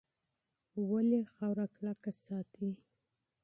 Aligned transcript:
ریښې 0.89 1.19
خاوره 1.33 1.65
کلکه 1.75 2.11
ساتي. 2.25 2.71